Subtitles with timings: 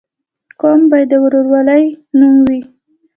[0.61, 1.83] قوم باید د ورورولۍ
[2.19, 2.59] نوم وي.